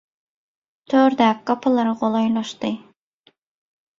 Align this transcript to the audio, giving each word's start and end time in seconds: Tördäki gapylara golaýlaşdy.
Tördäki 0.93 1.43
gapylara 1.51 1.93
golaýlaşdy. 2.01 2.71